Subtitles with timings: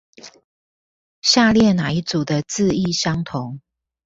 [1.21, 3.61] 下列那一組的字義相同？